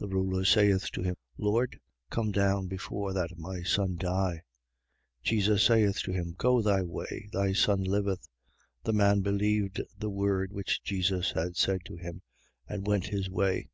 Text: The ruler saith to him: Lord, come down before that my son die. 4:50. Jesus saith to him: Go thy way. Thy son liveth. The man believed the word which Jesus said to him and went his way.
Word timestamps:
The 0.00 0.08
ruler 0.16 0.44
saith 0.44 0.90
to 0.90 1.02
him: 1.04 1.14
Lord, 1.38 1.78
come 2.10 2.32
down 2.32 2.66
before 2.66 3.12
that 3.12 3.38
my 3.38 3.62
son 3.62 3.94
die. 3.96 4.42
4:50. 5.22 5.22
Jesus 5.22 5.62
saith 5.62 6.00
to 6.02 6.10
him: 6.10 6.34
Go 6.36 6.60
thy 6.62 6.82
way. 6.82 7.28
Thy 7.32 7.52
son 7.52 7.84
liveth. 7.84 8.26
The 8.82 8.92
man 8.92 9.20
believed 9.20 9.80
the 9.96 10.10
word 10.10 10.52
which 10.52 10.82
Jesus 10.82 11.28
said 11.52 11.84
to 11.84 11.94
him 11.94 12.22
and 12.66 12.88
went 12.88 13.06
his 13.06 13.30
way. 13.30 13.68